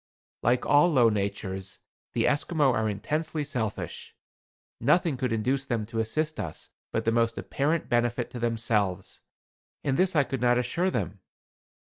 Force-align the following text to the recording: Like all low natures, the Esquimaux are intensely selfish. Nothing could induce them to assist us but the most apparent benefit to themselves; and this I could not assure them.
Like 0.41 0.65
all 0.65 0.91
low 0.91 1.09
natures, 1.09 1.77
the 2.13 2.25
Esquimaux 2.27 2.71
are 2.73 2.89
intensely 2.89 3.43
selfish. 3.43 4.15
Nothing 4.79 5.15
could 5.15 5.31
induce 5.31 5.63
them 5.65 5.85
to 5.85 5.99
assist 5.99 6.39
us 6.39 6.71
but 6.91 7.05
the 7.05 7.11
most 7.11 7.37
apparent 7.37 7.87
benefit 7.87 8.31
to 8.31 8.39
themselves; 8.39 9.19
and 9.83 9.97
this 9.97 10.15
I 10.15 10.23
could 10.23 10.41
not 10.41 10.57
assure 10.57 10.89
them. 10.89 11.19